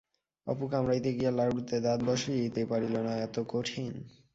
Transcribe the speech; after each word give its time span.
অপু 0.47 0.65
কামড়াইতে 0.71 1.09
গিয়া 1.17 1.31
লাড়ুতে 1.31 1.75
দাঁত 1.85 1.99
বসাইতে 2.07 2.61
পারিল 2.71 2.95
না, 3.07 3.13
এত 3.25 3.35
কঠিন। 3.49 3.93